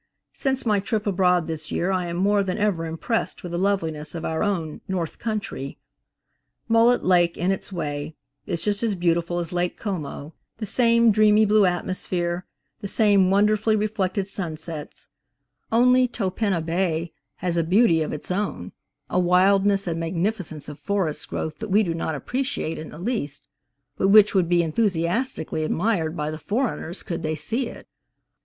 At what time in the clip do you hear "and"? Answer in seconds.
19.85-19.99